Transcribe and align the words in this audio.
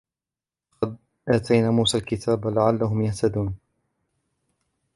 ولقد 0.83 0.97
آتينا 1.27 1.71
موسى 1.71 1.97
الكتاب 1.97 2.47
لعلهم 2.47 3.01
يهتدون 3.01 3.55